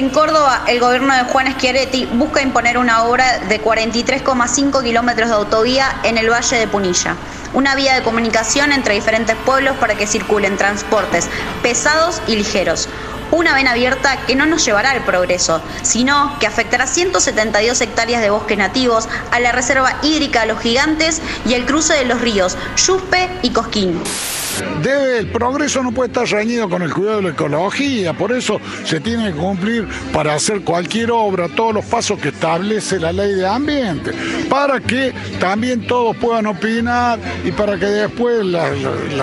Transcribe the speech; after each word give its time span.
En 0.00 0.08
Córdoba, 0.08 0.64
el 0.66 0.80
gobierno 0.80 1.14
de 1.14 1.24
Juan 1.24 1.52
Schiaretti 1.52 2.06
busca 2.06 2.40
imponer 2.40 2.78
una 2.78 3.04
obra 3.04 3.38
de 3.40 3.62
43,5 3.62 4.82
kilómetros 4.82 5.28
de 5.28 5.34
autovía 5.34 6.00
en 6.04 6.16
el 6.16 6.30
Valle 6.30 6.56
de 6.56 6.66
Punilla, 6.66 7.16
una 7.52 7.74
vía 7.74 7.96
de 7.96 8.02
comunicación 8.02 8.72
entre 8.72 8.94
diferentes 8.94 9.36
pueblos 9.44 9.76
para 9.76 9.96
que 9.96 10.06
circulen 10.06 10.56
transportes 10.56 11.28
pesados 11.62 12.22
y 12.26 12.36
ligeros. 12.36 12.88
Una 13.30 13.52
vena 13.52 13.72
abierta 13.72 14.24
que 14.26 14.36
no 14.36 14.46
nos 14.46 14.64
llevará 14.64 14.92
al 14.92 15.04
progreso, 15.04 15.60
sino 15.82 16.34
que 16.40 16.46
afectará 16.46 16.86
172 16.86 17.78
hectáreas 17.82 18.22
de 18.22 18.30
bosques 18.30 18.56
nativos, 18.56 19.06
a 19.30 19.38
la 19.38 19.52
reserva 19.52 19.98
hídrica 20.00 20.40
de 20.40 20.46
los 20.46 20.60
gigantes 20.60 21.20
y 21.44 21.52
el 21.52 21.66
cruce 21.66 21.92
de 21.92 22.06
los 22.06 22.22
ríos 22.22 22.56
Yuspe 22.74 23.28
y 23.42 23.50
Cosquín. 23.50 24.02
Debe, 24.82 25.18
el 25.18 25.26
progreso 25.28 25.82
no 25.82 25.92
puede 25.92 26.08
estar 26.08 26.26
reñido 26.26 26.68
con 26.68 26.82
el 26.82 26.92
cuidado 26.92 27.18
de 27.18 27.22
la 27.24 27.28
ecología, 27.30 28.12
por 28.12 28.32
eso 28.32 28.60
se 28.84 29.00
tiene 29.00 29.32
que 29.32 29.38
cumplir 29.38 29.86
para 30.12 30.34
hacer 30.34 30.62
cualquier 30.62 31.10
obra 31.10 31.48
todos 31.48 31.74
los 31.74 31.84
pasos 31.84 32.18
que 32.18 32.28
establece 32.28 32.98
la 32.98 33.12
ley 33.12 33.34
de 33.34 33.46
ambiente, 33.46 34.12
para 34.48 34.80
que 34.80 35.12
también 35.38 35.86
todos 35.86 36.16
puedan 36.16 36.46
opinar 36.46 37.18
y 37.44 37.52
para 37.52 37.78
que 37.78 37.86
después 37.86 38.44
la, 38.44 38.70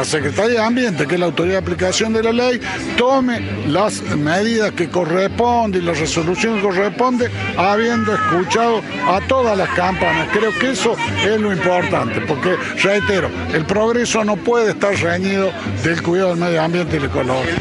Secretaría 0.04 0.60
de 0.60 0.66
Ambiente, 0.66 1.06
que 1.06 1.16
es 1.16 1.20
la 1.20 1.26
autoridad 1.28 1.56
de 1.56 1.60
aplicación 1.60 2.14
de 2.14 2.24
la 2.24 2.32
ley, 2.32 2.62
tome 2.98 3.42
las 3.68 4.02
medidas 4.16 4.72
que 4.72 4.90
corresponden 4.90 5.82
y 5.82 5.86
la 5.86 5.94
resolución 5.94 6.56
que 6.56 6.62
corresponde, 6.62 7.30
habiendo 7.58 8.14
escuchado 8.14 8.82
a 9.08 9.20
todas 9.28 9.58
las 9.58 9.70
campanas. 9.70 10.30
Creo 10.32 10.52
que 10.60 10.72
eso 10.72 10.96
es 11.26 11.40
lo 11.40 11.52
importante, 11.52 12.22
porque 12.22 12.56
reitero, 12.82 13.30
el 13.54 13.66
progreso 13.66 14.24
no 14.24 14.38
puede 14.38 14.72
estar 14.72 14.94
reñido 14.96 15.27
del 15.28 16.02
cuidado 16.04 16.30
del 16.30 16.40
medio 16.40 16.62
ambiente 16.62 16.96
y 16.96 17.00
la 17.00 17.08
ecología. 17.08 17.54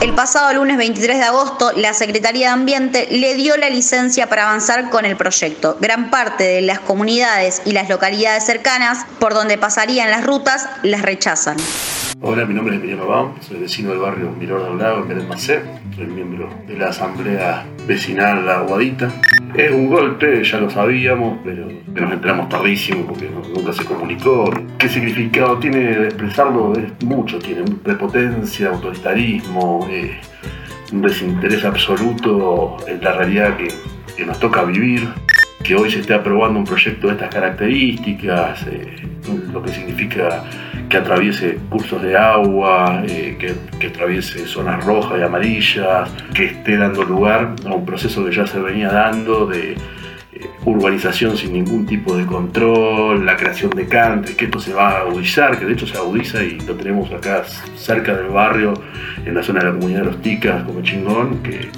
El 0.00 0.14
pasado 0.14 0.52
lunes 0.54 0.76
23 0.76 1.16
de 1.16 1.24
agosto, 1.24 1.72
la 1.76 1.92
Secretaría 1.92 2.48
de 2.48 2.52
Ambiente 2.54 3.08
le 3.10 3.34
dio 3.34 3.56
la 3.56 3.70
licencia 3.70 4.28
para 4.28 4.48
avanzar 4.48 4.90
con 4.90 5.04
el 5.04 5.16
proyecto. 5.16 5.76
Gran 5.80 6.10
parte 6.10 6.44
de 6.44 6.60
las 6.62 6.80
comunidades 6.80 7.62
y 7.64 7.72
las 7.72 7.88
localidades 7.88 8.44
cercanas 8.44 9.06
por 9.20 9.34
donde 9.34 9.58
pasarían 9.58 10.10
las 10.10 10.24
rutas 10.24 10.68
las 10.82 11.02
rechazan. 11.02 11.56
Hola, 12.20 12.44
mi 12.46 12.54
nombre 12.54 12.74
es 12.74 12.80
Emiliano 12.80 13.06
Baum, 13.06 13.34
soy 13.40 13.58
vecino 13.60 13.90
del 13.90 14.00
barrio 14.00 14.30
Miror 14.30 14.64
del 14.64 14.78
Lago, 14.78 15.06
en 15.08 15.28
Macé, 15.28 15.62
soy 15.94 16.06
miembro 16.06 16.48
de 16.66 16.76
la 16.76 16.88
Asamblea 16.88 17.64
Vecinal 17.86 18.44
La 18.44 18.58
Aguadita. 18.58 19.08
Es 19.54 19.72
un 19.72 19.88
golpe, 19.88 20.44
ya 20.44 20.60
lo 20.60 20.70
sabíamos, 20.70 21.38
pero 21.44 21.68
nos 21.86 22.12
enteramos 22.12 22.48
tardísimo 22.48 23.06
porque 23.06 23.30
nunca 23.54 23.72
se 23.72 23.84
comunicó. 23.84 24.50
¿Qué 24.78 24.88
significado 24.88 25.58
tiene 25.58 26.04
expresarlo? 26.04 26.72
Es 26.74 27.04
mucho, 27.04 27.38
tiene 27.38 27.62
prepotencia, 27.82 28.70
autoritarismo, 28.70 29.86
eh, 29.90 30.18
un 30.92 31.02
desinterés 31.02 31.64
absoluto 31.64 32.76
en 32.86 33.02
la 33.02 33.12
realidad 33.12 33.56
que, 33.56 33.68
que, 34.16 34.24
nos 34.24 34.38
toca 34.38 34.64
vivir. 34.64 35.08
Que 35.62 35.74
hoy 35.74 35.90
se 35.90 36.00
esté 36.00 36.14
aprobando 36.14 36.58
un 36.58 36.64
proyecto 36.64 37.08
de 37.08 37.14
estas 37.14 37.34
características, 37.34 38.66
eh, 38.66 38.96
lo 39.52 39.62
que 39.62 39.70
significa 39.70 40.44
que 40.88 40.96
atraviese 40.96 41.58
cursos 41.68 42.02
de 42.02 42.16
agua, 42.16 43.02
eh, 43.06 43.36
que, 43.38 43.86
atraviese 43.86 44.46
zonas 44.46 44.84
rojas 44.84 45.18
y 45.18 45.22
amarillas, 45.22 46.10
que 46.34 46.46
esté 46.46 46.76
dando 46.76 47.02
lugar 47.04 47.54
a 47.66 47.74
un 47.74 47.84
proceso 47.84 48.24
que 48.24 48.34
ya 48.34 48.46
se 48.46 48.58
venía 48.58 48.88
dando 48.88 49.46
de 49.46 49.72
eh, 49.72 50.46
urbanización 50.64 51.36
sin 51.36 51.52
ningún 51.52 51.84
tipo 51.84 52.16
de 52.16 52.24
control, 52.24 53.26
la 53.26 53.36
creación 53.36 53.70
de 53.72 53.86
cantes, 53.86 54.34
que 54.34 54.46
esto 54.46 54.60
se 54.60 54.72
va 54.72 54.90
a 54.90 54.98
agudizar, 55.00 55.58
que 55.58 55.66
de 55.66 55.74
hecho 55.74 55.86
se 55.86 55.98
agudiza 55.98 56.42
y 56.42 56.58
lo 56.60 56.74
tenemos 56.74 57.12
acá 57.12 57.44
cerca 57.76 58.14
del 58.14 58.28
barrio, 58.28 58.74
en 59.24 59.34
la 59.34 59.42
zona 59.42 59.60
de 59.60 59.66
la 59.66 59.72
comunidad 59.72 60.00
de 60.00 60.06
los 60.06 60.22
Ticas, 60.22 60.62
como 60.64 60.80
chingón, 60.82 61.42
que 61.42 61.68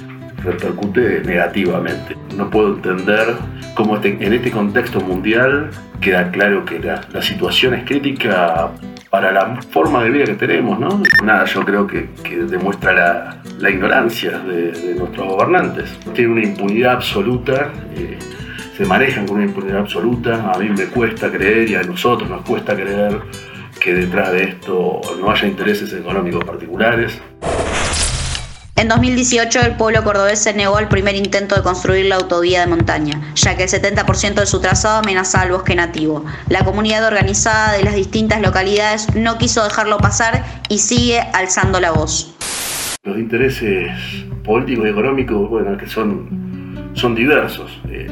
repercute 0.43 1.21
negativamente. 1.25 2.15
No 2.35 2.49
puedo 2.49 2.75
entender 2.75 3.35
cómo 3.75 3.95
este, 3.95 4.17
en 4.19 4.33
este 4.33 4.51
contexto 4.51 5.01
mundial 5.01 5.69
queda 5.99 6.31
claro 6.31 6.65
que 6.65 6.79
la 6.79 7.21
situación 7.21 7.73
es 7.75 7.85
crítica 7.85 8.71
para 9.11 9.29
la 9.33 9.61
forma 9.61 10.03
de 10.05 10.09
vida 10.09 10.23
que 10.23 10.35
tenemos, 10.35 10.79
¿no? 10.79 11.03
Nada, 11.21 11.43
yo 11.43 11.65
creo 11.65 11.85
que, 11.85 12.07
demuestra 12.49 13.41
la, 13.59 13.69
ignorancia 13.69 14.39
de, 14.39 14.95
nuestros 14.97 15.27
gobernantes. 15.27 15.99
Tienen 16.13 16.31
una 16.31 16.43
impunidad 16.45 16.93
absoluta, 16.93 17.73
eh, 17.93 18.17
se 18.77 18.85
manejan 18.85 19.27
con 19.27 19.35
una 19.35 19.45
impunidad 19.45 19.79
absoluta. 19.79 20.49
A 20.53 20.57
mí 20.57 20.69
me 20.69 20.85
cuesta 20.85 21.29
creer 21.29 21.69
y 21.69 21.75
a 21.75 21.83
nosotros 21.83 22.29
nos 22.29 22.41
cuesta 22.43 22.73
creer 22.73 23.19
que 23.81 23.93
detrás 23.93 24.31
de 24.31 24.43
esto 24.43 25.01
no 25.19 25.29
haya 25.29 25.45
intereses 25.45 25.91
económicos 25.91 26.45
particulares. 26.45 27.21
En 28.81 28.87
2018 28.87 29.59
el 29.59 29.75
pueblo 29.75 30.03
cordobés 30.03 30.41
se 30.41 30.55
negó 30.55 30.77
al 30.77 30.87
primer 30.87 31.15
intento 31.15 31.53
de 31.53 31.61
construir 31.61 32.07
la 32.07 32.15
autovía 32.15 32.61
de 32.61 32.65
montaña, 32.65 33.21
ya 33.35 33.55
que 33.55 33.65
el 33.65 33.69
70% 33.69 34.33
de 34.33 34.47
su 34.47 34.59
trazado 34.59 34.97
amenazaba 34.97 35.43
al 35.43 35.51
bosque 35.51 35.75
nativo. 35.75 36.25
La 36.49 36.65
comunidad 36.65 37.05
organizada 37.05 37.73
de 37.73 37.83
las 37.83 37.93
distintas 37.93 38.41
localidades 38.41 39.13
no 39.15 39.37
quiso 39.37 39.63
dejarlo 39.63 39.99
pasar 39.99 40.43
y 40.67 40.79
sigue 40.79 41.19
alzando 41.19 41.79
la 41.79 41.91
voz. 41.91 42.35
Los 43.03 43.19
intereses 43.19 43.91
políticos 44.43 44.87
y 44.87 44.89
económicos, 44.89 45.47
bueno, 45.47 45.77
que 45.77 45.85
son, 45.85 46.89
son 46.95 47.13
diversos. 47.13 47.79
Eh, 47.87 48.07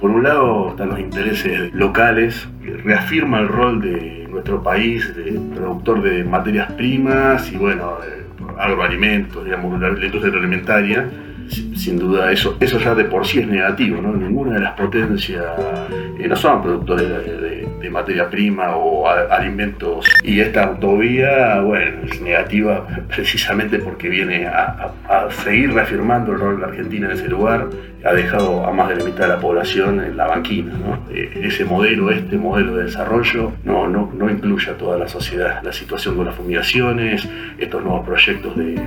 por 0.00 0.08
un 0.08 0.22
lado 0.22 0.70
están 0.70 0.88
los 0.88 1.00
intereses 1.00 1.70
locales, 1.74 2.48
que 2.64 2.78
reafirma 2.78 3.40
el 3.40 3.48
rol 3.48 3.82
de 3.82 4.26
nuestro 4.30 4.62
país 4.62 5.14
de 5.14 5.38
productor 5.54 6.00
de 6.00 6.24
materias 6.24 6.72
primas 6.72 7.52
y 7.52 7.58
bueno, 7.58 7.98
agroalimentos, 8.58 9.44
digamos, 9.44 9.80
la, 9.80 9.88
industria 9.88 10.32
alimentaria, 10.34 11.08
sin 11.48 11.98
duda 11.98 12.30
eso, 12.30 12.56
eso 12.60 12.78
ya 12.78 12.94
de 12.94 13.04
por 13.04 13.26
sí 13.26 13.40
es 13.40 13.48
negativo, 13.48 14.00
¿no? 14.00 14.12
Ninguna 14.14 14.54
de 14.54 14.60
las 14.60 14.72
potencias 14.72 15.44
eh, 16.18 16.28
no 16.28 16.36
son 16.36 16.62
productores 16.62 17.08
de, 17.08 17.47
materia 17.90 18.28
prima 18.28 18.76
o 18.76 19.08
alimentos. 19.08 20.06
Y 20.22 20.40
esta 20.40 20.64
autovía, 20.64 21.60
bueno, 21.60 22.02
es 22.10 22.20
negativa 22.20 22.86
precisamente 23.08 23.78
porque 23.78 24.08
viene 24.08 24.46
a, 24.46 24.92
seguir 25.44 25.72
reafirmando 25.72 26.32
el 26.32 26.38
rol 26.38 26.56
de 26.56 26.62
la 26.62 26.68
Argentina 26.68 27.06
en 27.06 27.12
ese 27.12 27.28
lugar, 27.28 27.68
ha 28.04 28.12
dejado 28.12 28.66
a 28.66 28.72
más 28.72 28.88
de 28.88 28.96
la 28.96 29.04
mitad 29.04 29.22
de 29.22 29.28
la 29.28 29.40
población 29.40 30.00
en 30.00 30.16
la 30.16 30.26
banquina, 30.26 30.72
¿no? 30.72 31.04
Eh, 31.10 31.42
ese 31.42 31.64
modelo, 31.64 32.10
este 32.10 32.36
modelo 32.36 32.76
de 32.76 32.84
desarrollo, 32.84 33.52
no, 33.64 33.88
no, 33.88 34.10
no 34.14 34.30
incluye 34.30 34.70
a 34.70 34.74
toda 34.74 34.98
la 34.98 35.08
sociedad. 35.08 35.62
La 35.62 35.72
situación 35.72 36.16
con 36.16 36.26
las 36.26 36.34
fumigaciones, 36.34 37.28
estos 37.58 37.82
nuevos 37.82 38.06
proyectos 38.06 38.56
de, 38.56 38.80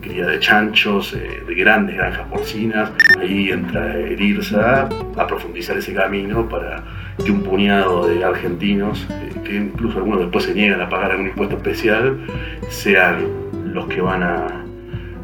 cría 0.00 0.26
de 0.26 0.40
chanchos, 0.40 1.14
eh, 1.14 1.42
de 1.46 1.54
grandes 1.54 1.96
granjas 1.96 2.26
porcinas. 2.28 2.90
Ahí 3.18 3.50
entra 3.50 3.94
el 3.96 4.20
IRSA 4.20 4.88
a 5.16 5.26
profundizar 5.26 5.76
ese 5.76 5.94
camino 5.94 6.48
para 6.48 6.82
que 7.24 7.30
un 7.30 7.42
puñado 7.42 8.06
de 8.06 8.24
argentinos, 8.24 9.06
eh, 9.10 9.32
que 9.44 9.56
incluso 9.56 9.98
algunos 9.98 10.20
después 10.20 10.44
se 10.44 10.54
niegan 10.54 10.80
a 10.80 10.88
pagar 10.88 11.12
algún 11.12 11.28
impuesto 11.28 11.56
especial, 11.56 12.18
sean 12.68 13.26
los 13.64 13.86
que 13.86 14.00
van 14.00 14.22
a 14.22 14.64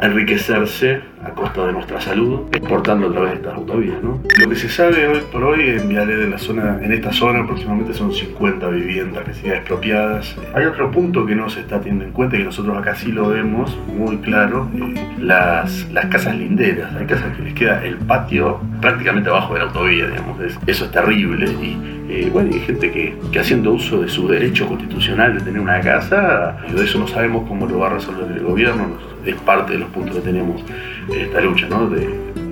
enriquecerse 0.00 1.00
a 1.24 1.30
costa 1.30 1.66
de 1.66 1.72
nuestra 1.72 2.00
salud, 2.00 2.40
exportando 2.52 3.08
a 3.08 3.12
través 3.12 3.30
de 3.30 3.36
estas 3.36 3.54
autovías. 3.54 4.02
¿no? 4.02 4.20
Lo 4.38 4.48
que 4.48 4.56
se 4.56 4.68
sabe 4.68 5.06
hoy 5.08 5.22
por 5.32 5.42
hoy 5.42 5.70
en 5.70 5.88
Viale 5.88 6.16
de 6.16 6.28
la 6.28 6.38
zona, 6.38 6.78
en 6.82 6.92
esta 6.92 7.12
zona 7.12 7.40
aproximadamente 7.40 7.94
son 7.94 8.12
50 8.12 8.68
viviendas 8.68 9.24
que 9.24 9.34
sean 9.34 9.56
expropiadas. 9.56 10.36
Hay 10.54 10.66
otro 10.66 10.90
punto 10.90 11.24
que 11.26 11.34
no 11.34 11.48
se 11.48 11.60
está 11.60 11.78
teniendo 11.78 12.04
en 12.04 12.12
cuenta 12.12 12.36
y 12.36 12.40
que 12.40 12.44
nosotros 12.44 12.76
acá 12.76 12.94
sí 12.94 13.12
lo 13.12 13.28
vemos 13.28 13.76
muy 13.86 14.18
claro, 14.18 14.68
eh, 14.74 14.94
las, 15.18 15.90
las 15.90 16.06
casas 16.06 16.36
linderas. 16.36 16.94
Hay 16.94 17.06
casas 17.06 17.36
que 17.36 17.42
les 17.42 17.54
queda 17.54 17.84
el 17.84 17.96
patio 17.96 18.60
prácticamente 18.80 19.30
abajo 19.30 19.54
de 19.54 19.60
la 19.60 19.66
autovía, 19.66 20.06
digamos. 20.06 20.38
eso 20.66 20.84
es 20.84 20.90
terrible 20.90 21.46
y 21.46 21.94
eh, 22.08 22.28
bueno, 22.30 22.50
hay 22.52 22.60
gente 22.60 22.92
que, 22.92 23.16
que, 23.32 23.40
haciendo 23.40 23.72
uso 23.72 24.02
de 24.02 24.08
su 24.08 24.28
derecho 24.28 24.66
constitucional 24.66 25.38
de 25.38 25.40
tener 25.40 25.60
una 25.60 25.80
casa, 25.80 26.58
de 26.70 26.84
eso 26.84 26.98
no 26.98 27.08
sabemos 27.08 27.48
cómo 27.48 27.66
lo 27.66 27.78
va 27.78 27.86
a 27.86 27.94
resolver 27.94 28.30
el 28.30 28.44
gobierno, 28.44 28.98
es 29.24 29.34
parte 29.36 29.72
de 29.72 29.78
los 29.80 29.88
puntos 29.88 30.16
que 30.16 30.22
tenemos 30.22 30.62
esta 31.22 31.40
lucha, 31.40 31.66
¿no? 31.66 31.88
De 31.88 32.08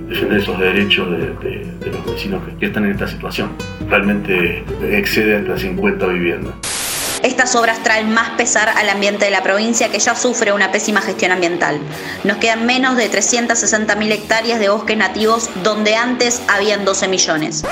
defender 0.09 0.39
esos 0.39 0.59
derechos 0.59 1.11
de, 1.11 1.91
los 1.91 2.07
vecinos 2.07 2.43
que, 2.59 2.67
están 2.67 2.85
en 2.85 2.93
esta 2.93 3.09
situación. 3.09 3.51
Realmente 3.89 4.65
excede 4.83 5.37
hasta 5.37 5.59
50 5.59 6.07
viviendas. 6.07 6.55
Estas 7.23 7.55
obras 7.55 7.83
traen 7.85 8.13
más 8.13 8.31
pesar 8.31 8.69
al 8.69 8.89
ambiente 8.89 9.27
de 9.27 9.31
la 9.31 9.45
provincia 9.45 9.91
que 9.91 10.01
ya 10.01 10.17
sufre 10.17 10.53
una 10.53 10.73
pésima 10.73 11.01
gestión 11.01 11.31
ambiental. 11.31 11.79
Nos 12.25 12.39
quedan 12.39 12.67
menos 12.67 12.97
de 12.97 13.09
360.000 13.11 14.11
hectáreas 14.11 14.59
de 14.59 14.69
bosques 14.69 14.97
nativos 14.97 15.49
donde 15.63 15.95
antes 15.95 16.43
habían 16.49 16.85
12 16.85 17.09
millones. 17.09 17.65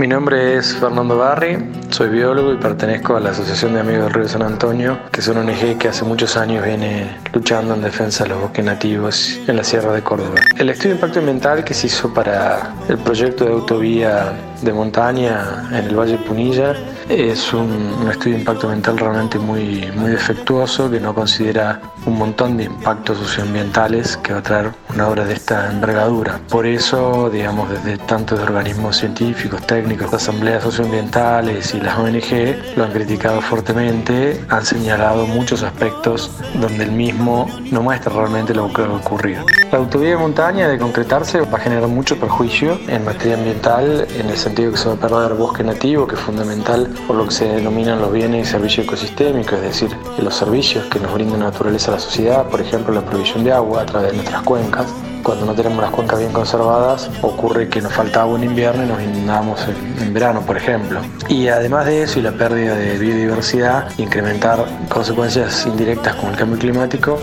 Mi 0.00 0.06
nombre 0.06 0.56
es 0.56 0.74
Fernando 0.76 1.18
Barri, 1.18 1.58
soy 1.90 2.08
biólogo 2.08 2.54
y 2.54 2.56
pertenezco 2.56 3.16
a 3.16 3.20
la 3.20 3.32
Asociación 3.32 3.74
de 3.74 3.80
Amigos 3.80 4.04
del 4.04 4.14
Río 4.14 4.28
San 4.28 4.40
Antonio, 4.40 4.98
que 5.12 5.20
es 5.20 5.28
una 5.28 5.40
ONG 5.40 5.76
que 5.76 5.88
hace 5.88 6.06
muchos 6.06 6.38
años 6.38 6.64
viene 6.64 7.18
luchando 7.34 7.74
en 7.74 7.82
defensa 7.82 8.24
de 8.24 8.30
los 8.30 8.40
bosques 8.40 8.64
nativos 8.64 9.38
en 9.46 9.56
la 9.56 9.62
Sierra 9.62 9.92
de 9.92 10.00
Córdoba. 10.00 10.36
El 10.56 10.70
estudio 10.70 10.92
de 10.92 10.94
impacto 10.94 11.18
ambiental 11.18 11.64
que 11.64 11.74
se 11.74 11.88
hizo 11.88 12.14
para 12.14 12.72
el 12.88 12.96
proyecto 12.96 13.44
de 13.44 13.52
autovía 13.52 14.32
de 14.62 14.72
montaña 14.72 15.68
en 15.70 15.86
el 15.86 15.96
Valle 15.96 16.18
Punilla 16.18 16.74
es 17.08 17.52
un, 17.52 18.08
estudio 18.10 18.34
de 18.34 18.40
impacto 18.40 18.66
ambiental 18.66 18.98
realmente 18.98 19.38
muy, 19.38 19.90
muy 19.96 20.10
defectuoso 20.10 20.90
que 20.90 21.00
no 21.00 21.14
considera 21.14 21.80
un 22.06 22.18
montón 22.18 22.56
de 22.56 22.64
impactos 22.64 23.18
socioambientales 23.18 24.16
que 24.18 24.32
va 24.32 24.38
a 24.38 24.42
traer 24.42 24.70
una 24.94 25.08
obra 25.08 25.24
de 25.24 25.34
esta 25.34 25.70
envergadura. 25.70 26.40
Por 26.48 26.66
eso, 26.66 27.28
digamos, 27.30 27.70
desde 27.70 27.98
tantos 27.98 28.38
organismos 28.40 28.96
científicos, 28.96 29.66
técnicos, 29.66 30.12
asambleas 30.12 30.62
socioambientales 30.62 31.74
y 31.74 31.80
las 31.80 31.98
ONG 31.98 32.76
lo 32.76 32.84
han 32.84 32.92
criticado 32.92 33.40
fuertemente, 33.40 34.40
han 34.48 34.64
señalado 34.64 35.26
muchos 35.26 35.62
aspectos 35.62 36.30
donde 36.54 36.84
el 36.84 36.92
mismo 36.92 37.48
no 37.70 37.82
muestra 37.82 38.12
realmente 38.12 38.54
lo 38.54 38.72
que 38.72 38.82
va 38.82 38.94
a 38.94 38.96
ocurrir. 38.96 39.38
La 39.72 39.78
autovía 39.78 40.10
de 40.10 40.16
montaña, 40.16 40.68
de 40.68 40.78
concretarse, 40.78 41.40
va 41.40 41.58
a 41.58 41.60
generar 41.60 41.88
mucho 41.88 42.18
perjuicio 42.18 42.78
en 42.88 43.04
materia 43.04 43.36
ambiental, 43.36 44.06
en 44.18 44.30
el 44.30 44.36
sentido 44.50 44.72
que 44.72 44.78
se 44.78 44.88
va 44.88 44.94
a 44.94 44.96
perder 44.96 45.34
bosque 45.34 45.62
nativo, 45.62 46.08
que 46.08 46.16
es 46.16 46.20
fundamental 46.20 46.88
por 47.06 47.14
lo 47.14 47.24
que 47.26 47.30
se 47.30 47.44
denominan 47.46 48.00
los 48.00 48.12
bienes 48.12 48.48
y 48.48 48.50
servicios 48.50 48.84
ecosistémicos, 48.84 49.52
es 49.54 49.62
decir, 49.62 49.96
los 50.18 50.34
servicios 50.34 50.86
que 50.86 50.98
nos 50.98 51.14
brinda 51.14 51.36
la 51.36 51.44
naturaleza 51.44 51.92
a 51.92 51.94
la 51.94 52.00
sociedad, 52.00 52.48
por 52.48 52.60
ejemplo, 52.60 52.92
la 52.92 53.02
provisión 53.02 53.44
de 53.44 53.52
agua 53.52 53.82
a 53.82 53.86
través 53.86 54.10
de 54.10 54.16
nuestras 54.16 54.42
cuencas. 54.42 54.92
Cuando 55.22 55.44
no 55.44 55.54
tenemos 55.54 55.82
las 55.82 55.90
cuencas 55.90 56.18
bien 56.18 56.32
conservadas, 56.32 57.10
ocurre 57.22 57.68
que 57.68 57.80
nos 57.80 57.92
falta 57.92 58.22
agua 58.22 58.38
en 58.38 58.44
invierno 58.44 58.84
y 58.84 58.86
nos 58.86 59.02
inundamos 59.02 59.60
en, 60.00 60.14
verano, 60.14 60.40
por 60.40 60.56
ejemplo. 60.56 61.00
Y 61.28 61.48
además 61.48 61.86
de 61.86 62.02
eso 62.02 62.18
y 62.18 62.22
la 62.22 62.32
pérdida 62.32 62.74
de 62.74 62.98
biodiversidad, 62.98 63.88
incrementar 63.98 64.64
consecuencias 64.88 65.66
indirectas 65.66 66.14
como 66.16 66.30
el 66.30 66.36
cambio 66.36 66.58
climático, 66.58 67.18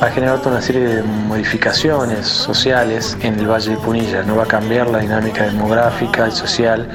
va 0.00 0.08
a 0.08 0.10
generar 0.10 0.38
toda 0.38 0.52
una 0.52 0.62
serie 0.62 0.82
de 0.82 1.02
modificaciones 1.02 2.26
sociales 2.26 3.16
en 3.22 3.38
el 3.38 3.50
Valle 3.50 3.70
de 3.70 3.76
Punilla. 3.78 4.22
No 4.22 4.36
va 4.36 4.44
a 4.44 4.48
cambiar 4.48 4.88
la 4.88 4.98
dinámica 4.98 5.44
demográfica 5.44 6.28
y 6.28 6.32
social 6.32 6.88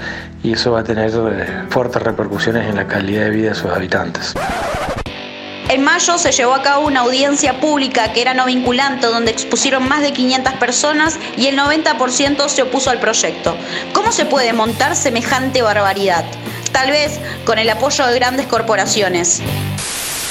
y 0.43 0.53
eso 0.53 0.73
va 0.73 0.81
a 0.81 0.83
tener 0.83 1.11
eh, 1.11 1.63
fuertes 1.69 2.01
repercusiones 2.01 2.67
en 2.69 2.75
la 2.75 2.85
calidad 2.85 3.25
de 3.25 3.29
vida 3.31 3.49
de 3.49 3.55
sus 3.55 3.71
habitantes. 3.71 4.33
En 5.73 5.83
mayo 5.83 6.19
se 6.19 6.31
llevó 6.31 6.53
a 6.53 6.61
cabo 6.61 6.85
una 6.85 6.99
audiencia 6.99 7.59
pública 7.59 8.13
que 8.13 8.21
era 8.21 8.35
no 8.35 8.45
vinculante, 8.45 9.07
donde 9.07 9.31
expusieron 9.31 9.89
más 9.89 10.03
de 10.03 10.13
500 10.13 10.53
personas 10.53 11.17
y 11.35 11.47
el 11.47 11.57
90% 11.57 12.47
se 12.47 12.61
opuso 12.61 12.91
al 12.91 12.99
proyecto. 12.99 13.57
¿Cómo 13.91 14.11
se 14.11 14.27
puede 14.27 14.53
montar 14.53 14.95
semejante 14.95 15.63
barbaridad? 15.63 16.25
Tal 16.71 16.91
vez 16.91 17.19
con 17.43 17.57
el 17.57 17.67
apoyo 17.71 18.05
de 18.05 18.13
grandes 18.13 18.45
corporaciones. 18.45 19.41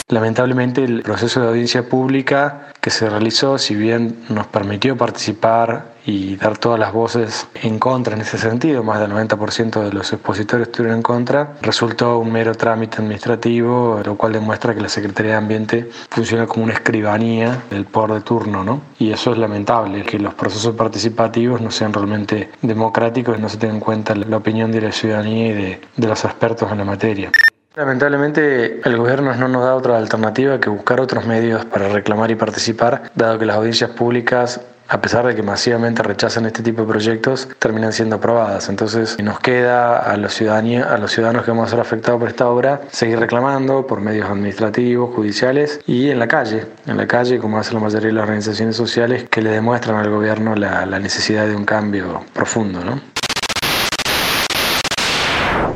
Lamentablemente 0.07 0.85
el 0.85 1.03
proceso 1.03 1.41
de 1.41 1.49
audiencia 1.49 1.89
pública 1.89 2.72
que 2.83 2.91
se 2.91 3.09
realizó, 3.09 3.59
si 3.59 3.77
bien 3.77 4.25
nos 4.29 4.49
permitió 4.49 4.97
participar 4.97 5.93
y 6.05 6.35
dar 6.35 6.59
todas 6.59 6.81
las 6.81 6.93
voces 6.93 7.47
en 7.55 7.79
contra 7.79 8.17
en 8.17 8.23
ese 8.23 8.39
sentido, 8.39 8.83
más 8.83 8.99
del 8.99 9.13
90% 9.13 9.85
de 9.85 9.93
los 9.93 10.13
expositores 10.13 10.67
estuvieron 10.67 10.97
en 10.97 11.03
contra, 11.03 11.55
resultó 11.63 12.19
un 12.19 12.33
mero 12.33 12.57
trámite 12.57 12.97
administrativo, 12.97 14.01
lo 14.05 14.17
cual 14.17 14.33
demuestra 14.33 14.75
que 14.75 14.81
la 14.81 14.89
Secretaría 14.89 15.33
de 15.33 15.39
Ambiente 15.39 15.91
funciona 16.11 16.49
como 16.49 16.65
una 16.65 16.73
escribanía 16.73 17.63
del 17.71 17.85
poder 17.85 18.15
de 18.15 18.21
turno, 18.23 18.65
¿no? 18.65 18.83
Y 18.99 19.13
eso 19.13 19.31
es 19.31 19.39
lamentable, 19.39 20.03
que 20.03 20.19
los 20.19 20.35
procesos 20.35 20.75
participativos 20.75 21.61
no 21.61 21.71
sean 21.71 21.93
realmente 21.93 22.51
democráticos 22.63 23.39
y 23.39 23.41
no 23.41 23.49
se 23.49 23.59
tenga 23.59 23.75
en 23.75 23.81
cuenta 23.81 24.17
la 24.17 24.37
opinión 24.37 24.73
de 24.73 24.81
la 24.81 24.91
ciudadanía 24.91 25.47
y 25.47 25.53
de, 25.53 25.81
de 25.97 26.07
los 26.09 26.25
expertos 26.25 26.73
en 26.73 26.79
la 26.79 26.85
materia. 26.85 27.31
Lamentablemente 27.75 28.81
el 28.87 28.97
gobierno 28.99 29.35
no 29.35 29.49
nos 29.49 29.65
da 29.65 29.75
otra 29.75 29.97
alternativa 29.97 30.61
que 30.61 30.69
buscar 30.69 31.01
otros 31.01 31.25
medios 31.27 31.65
para 31.65 31.89
reclamar 31.89 32.31
y 32.31 32.35
participar, 32.35 33.11
dado 33.15 33.39
que 33.39 33.47
las 33.47 33.57
audiencias 33.57 33.91
públicas 33.91 34.61
a 34.93 35.01
pesar 35.01 35.27
de 35.27 35.35
que 35.35 35.43
masivamente 35.43 36.03
rechazan 36.03 36.45
este 36.45 36.63
tipo 36.63 36.83
de 36.83 36.89
proyectos, 36.89 37.49
terminan 37.59 37.95
siendo 37.95 38.17
aprobadas. 38.17 38.69
Entonces 38.69 39.19
nos 39.23 39.41
queda 39.41 39.97
a 39.97 40.19
los, 40.19 40.39
a 40.43 40.99
los 40.99 41.13
ciudadanos 41.13 41.45
que 41.45 41.51
vamos 41.51 41.69
a 41.69 41.71
ser 41.71 41.81
afectados 41.81 42.21
por 42.21 42.29
esta 42.29 42.47
obra 42.47 42.83
seguir 42.91 43.19
reclamando 43.19 43.87
por 43.87 44.03
medios 44.03 44.29
administrativos, 44.29 45.15
judiciales 45.15 45.81
y 45.87 46.11
en 46.11 46.19
la 46.19 46.29
calle, 46.29 46.67
en 46.87 46.99
la 46.99 47.07
calle 47.07 47.39
como 47.39 47.59
hacen 47.59 47.75
la 47.75 47.81
mayoría 47.81 48.09
de 48.09 48.13
las 48.13 48.25
organizaciones 48.25 48.77
sociales 48.77 49.25
que 49.31 49.41
le 49.41 49.51
demuestran 49.51 49.97
al 49.97 50.11
gobierno 50.11 50.55
la, 50.55 50.85
la 50.85 50.99
necesidad 50.99 51.47
de 51.47 51.57
un 51.57 51.65
cambio 51.65 52.25
profundo. 52.35 52.85
¿no? 52.85 53.01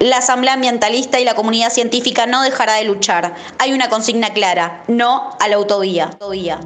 La 0.01 0.19
Asamblea 0.19 0.53
Ambientalista 0.55 1.19
y 1.21 1.25
la 1.25 1.35
comunidad 1.35 1.71
científica 1.71 2.27
no 2.27 2.43
dejará 2.43 2.75
de 2.75 2.85
luchar. 2.85 3.35
Hay 3.59 3.73
una 3.73 3.89
consigna 3.89 4.31
clara, 4.31 4.83
no 4.89 5.31
a 5.41 5.49
la 5.49 5.57
autovía. 5.57 6.05
autovía. 6.05 6.61